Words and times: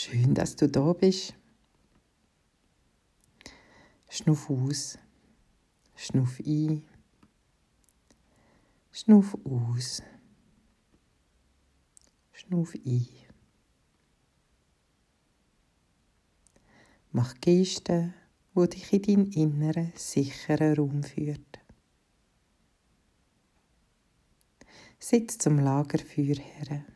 Schön, 0.00 0.32
dass 0.32 0.54
du 0.54 0.68
da 0.68 0.92
bist. 0.92 1.34
Schnuff 4.08 4.48
aus, 4.48 4.96
schnuff 5.96 6.38
ein, 6.38 6.84
schnuff 8.92 9.36
aus, 9.44 10.00
schnuff 12.30 12.76
ein. 12.76 13.08
Mach 17.10 17.34
Gesten, 17.40 18.14
wo 18.54 18.66
dich 18.66 18.92
in 18.92 19.02
deinen 19.02 19.32
inneren, 19.32 19.92
sicheren 19.96 20.76
Raum 20.76 21.02
führt. 21.02 21.58
Sitz 25.00 25.38
zum 25.38 25.58
Lagerfeuer 25.58 26.36
her. 26.36 26.86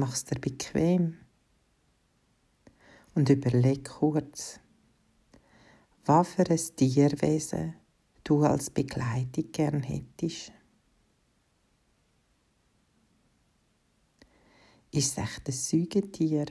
Mach's 0.00 0.24
dir 0.24 0.40
bequem 0.40 1.18
und 3.14 3.28
überleg 3.28 3.84
kurz, 3.84 4.58
was 6.06 6.26
für 6.28 6.48
ein 6.48 6.76
Tierwesen 6.76 7.74
du 8.24 8.42
als 8.42 8.70
Begleitung 8.70 9.52
gern 9.52 9.82
hättest. 9.82 10.52
Ist 14.90 15.18
es 15.18 15.18
echt 15.18 15.48
ein 15.48 15.52
Säugetier? 15.52 16.46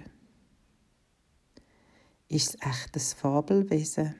Ist 2.27 2.49
es 2.49 2.61
echt 2.61 2.95
ein 2.95 2.99
Fabelwesen? 2.99 4.13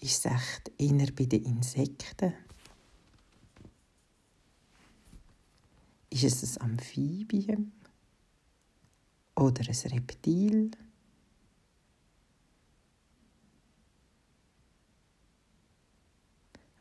Ist 0.00 0.24
es 0.24 0.32
echt 0.32 0.72
eher 0.78 1.12
bei 1.12 1.26
den 1.26 1.44
Insekten? 1.44 2.32
Ist 6.12 6.42
es 6.42 6.58
ein 6.58 6.72
Amphibien? 6.72 7.72
Oder 9.34 9.62
ein 9.66 9.90
Reptil? 9.92 10.70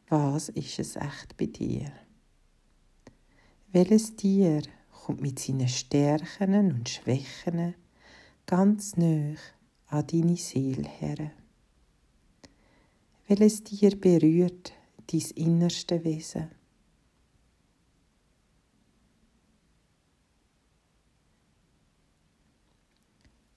Was 0.09 0.49
ist 0.49 0.79
es 0.79 0.97
echt 0.97 1.37
bei 1.37 1.45
dir? 1.45 1.93
Welches 3.71 4.17
Tier 4.17 4.63
kommt 4.91 5.21
mit 5.21 5.39
seinen 5.39 5.69
Stärken 5.69 6.53
und 6.69 6.89
Schwächen 6.89 7.75
ganz 8.45 8.97
nah 8.97 9.35
an 9.87 10.07
deine 10.07 10.35
Seele 10.35 10.89
her? 10.89 11.31
Welches 13.29 13.63
Tier 13.63 13.97
berührt 13.97 14.73
dein 15.07 15.31
innerste 15.35 16.03
Wesen? 16.03 16.60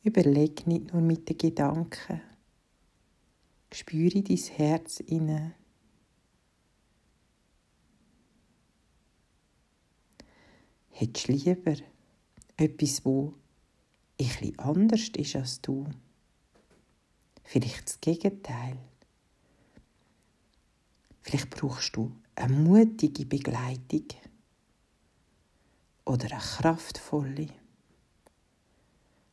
Überleg 0.04 0.66
nicht 0.66 0.92
nur 0.92 1.00
mit 1.00 1.30
den 1.30 1.38
Gedanken. 1.38 2.20
Spüre 3.72 4.22
dein 4.22 4.36
Herz 4.36 5.00
inne. 5.00 5.54
Hättest 10.90 11.28
du 11.28 11.32
lieber 11.32 11.74
etwas, 12.58 13.02
wo 13.06 13.32
etwas 14.18 14.58
anders 14.58 15.08
ist 15.16 15.36
als 15.36 15.60
du? 15.62 15.86
Vielleicht 17.42 17.86
das 17.86 18.00
Gegenteil. 18.02 18.76
Vielleicht 21.22 21.48
brauchst 21.48 21.96
du 21.96 22.12
eine 22.34 22.52
mutige 22.54 23.24
Begleitung 23.24 24.04
oder 26.04 26.30
eine 26.30 26.40
kraftvolle 26.40 27.63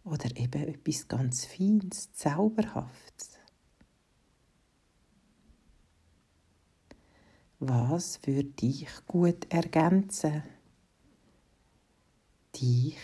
oder 0.03 0.35
eben 0.35 0.67
etwas 0.67 1.07
ganz 1.07 1.45
Feines, 1.45 2.11
Zauberhaftes. 2.13 3.37
Was 7.59 8.19
würde 8.25 8.49
dich 8.49 8.87
gut 9.05 9.45
ergänzen? 9.53 10.41
Dich 12.55 12.97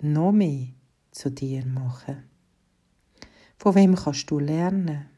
noch 0.00 0.32
mehr 0.32 0.68
zu 1.10 1.30
dir 1.30 1.64
machen? 1.64 2.28
Von 3.56 3.74
wem 3.74 3.94
kannst 3.94 4.30
du 4.30 4.38
lernen? 4.38 5.08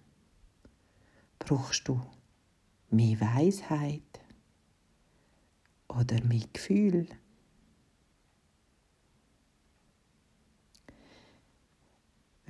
Brauchst 1.40 1.88
du 1.88 2.00
mehr 2.90 3.20
Weisheit 3.20 4.20
oder 5.88 6.22
mehr 6.22 6.46
Gefühl? 6.52 7.08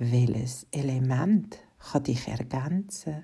Welches 0.01 0.65
Element 0.71 1.59
kann 1.77 2.05
dich 2.05 2.25
ergänzen 2.29 3.21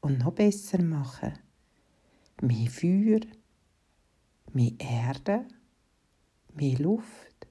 und 0.00 0.20
noch 0.20 0.34
besser 0.34 0.80
machen? 0.80 1.36
Mehr 2.40 2.70
Feuer, 2.70 3.22
mehr 4.52 4.70
Erde, 4.78 5.48
mehr 6.54 6.78
Luft 6.78 7.48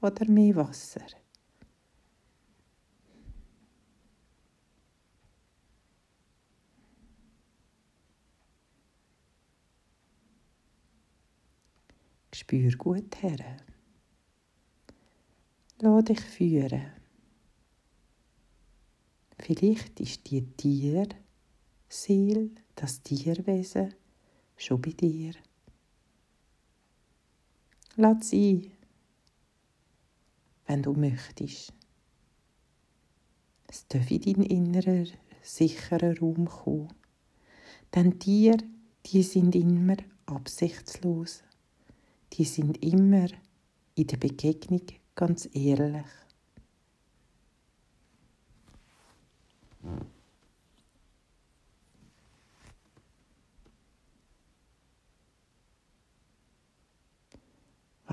oder 0.00 0.26
mehr 0.30 0.56
Wasser? 0.56 1.04
Spür 12.32 12.70
gut 12.78 13.22
her. 13.22 13.58
Lass 15.80 16.04
dich 16.04 16.20
führen. 16.22 16.99
Vielleicht 19.52 19.98
ist 19.98 20.30
die 20.30 20.42
Tierseele, 20.42 22.50
das 22.76 23.02
Tierwesen, 23.02 23.92
schon 24.56 24.80
bei 24.80 24.92
dir. 24.92 25.32
Lass 27.96 28.30
sie, 28.30 28.70
wenn 30.68 30.84
du 30.84 30.92
möchtest. 30.92 31.72
Es 33.66 33.88
darf 33.88 34.08
in 34.12 34.20
deinen 34.20 34.44
inneren, 34.44 35.08
sicheren 35.42 36.16
Raum 36.18 36.44
kommen. 36.44 36.94
Denn 37.92 38.20
Tiere, 38.20 38.58
die 39.06 39.24
sind 39.24 39.56
immer 39.56 39.96
absichtslos. 40.26 41.42
Die 42.34 42.44
sind 42.44 42.80
immer 42.84 43.26
in 43.96 44.06
der 44.06 44.16
Begegnung 44.16 44.82
ganz 45.16 45.48
ehrlich. 45.52 46.06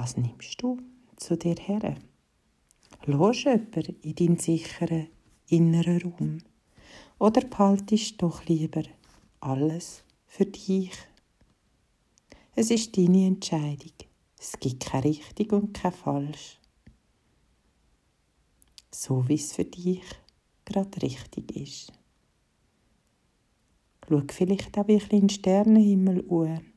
Was 0.08 0.16
nimmst 0.16 0.64
du 0.64 0.78
zu 1.18 1.36
dir 1.36 1.58
her? 1.60 1.98
Lass 3.08 3.44
jemanden 3.44 3.98
in 4.04 4.16
deinen 4.16 4.40
sicheren 4.40 5.10
inneren 5.50 6.02
Raum? 6.02 6.38
Oder 7.20 7.42
behaltest 7.42 8.22
doch 8.22 8.46
lieber 8.46 8.84
alles 9.42 10.06
für 10.26 10.46
dich? 10.46 10.94
Es 12.56 12.72
ist 12.72 12.96
deine 12.96 13.28
Entscheidung. 13.28 13.92
Es 14.40 14.58
gibt 14.58 14.86
kein 14.86 15.02
richtig 15.02 15.52
und 15.52 15.74
kein 15.74 15.92
falsch. 15.92 16.58
So 18.90 19.28
wie 19.28 19.36
es 19.36 19.52
für 19.52 19.66
dich 19.66 20.06
gerade 20.64 21.02
richtig 21.02 21.52
ist. 21.54 21.92
Schau 24.08 24.22
vielleicht 24.32 24.78
auch 24.78 24.84
ein 24.84 24.88
bisschen 24.88 25.12
in 25.12 25.20
den 25.20 25.30
Sternenhimmel 25.32 26.26
an. 26.32 26.77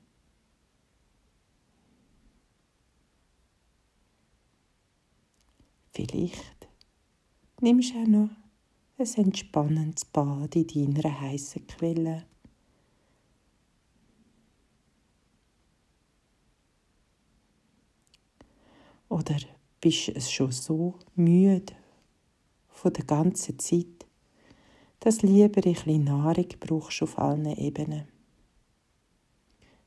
Vielleicht 5.92 6.68
nimmst 7.60 7.94
du 7.94 8.02
auch 8.02 8.06
noch 8.06 8.30
ein 8.98 9.24
entspannendes 9.24 10.04
Bad 10.04 10.54
in 10.56 10.94
deiner 10.94 11.20
heißen 11.20 11.66
Quelle. 11.66 12.26
Oder 19.08 19.38
bist 19.80 20.08
du 20.08 20.20
schon 20.20 20.52
so 20.52 20.94
müde 21.16 21.74
von 22.68 22.92
der 22.92 23.04
ganzen 23.04 23.58
Zeit, 23.58 24.06
dass 25.00 25.22
lieber 25.22 25.66
ein 25.66 25.72
bisschen 25.74 26.04
Nahrung 26.04 26.46
brauchst 26.60 27.02
auf 27.02 27.18
allen 27.18 27.46
Ebenen. 27.56 28.06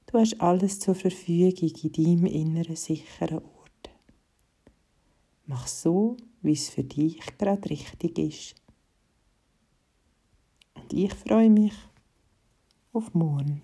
Du 0.08 0.20
hast 0.20 0.40
alles 0.42 0.80
zur 0.80 0.96
Verfügung 0.96 1.70
in 1.70 1.92
deinem 1.92 2.26
inneren 2.26 2.76
sicheren 2.76 3.40
Ort. 3.40 3.63
Mach 5.54 5.68
so, 5.68 6.18
wie 6.42 6.54
es 6.54 6.70
für 6.70 6.84
dich 6.84 7.20
gerade 7.38 7.70
richtig 7.70 8.18
ist. 8.18 8.56
Und 10.74 10.92
ich 10.92 11.14
freue 11.14 11.52
mich 11.52 11.76
auf 12.92 13.14
morgen. 13.14 13.62